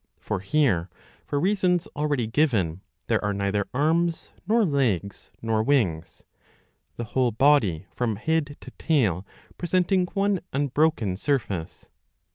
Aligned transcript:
For 0.19 0.39
here, 0.39 0.89
for 1.27 1.39
reasons 1.39 1.85
already 1.95 2.25
given,^ 2.25 2.79
there 3.05 3.23
are 3.23 3.35
neither 3.35 3.67
arms 3.71 4.31
nor 4.47 4.65
legs 4.65 5.31
nor 5.43 5.61
wings, 5.61 6.23
the 6.97 7.03
whole 7.03 7.29
body 7.29 7.85
from 7.93 8.15
head 8.15 8.57
to 8.61 8.71
tail 8.79 9.27
presenting 9.59 10.07
one 10.15 10.39
unbroken 10.53 11.17
surface. 11.17 11.91